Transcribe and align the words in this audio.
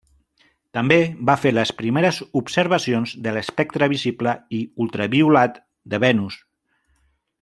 També 0.77 0.95
va 1.29 1.35
fer 1.41 1.51
les 1.57 1.71
primeres 1.81 2.17
observacions 2.41 3.13
de 3.27 3.35
l'espectre 3.35 3.91
visible 3.93 4.35
i 4.61 4.63
ultraviolat 4.87 5.61
de 5.95 6.01
Venus. 6.07 6.41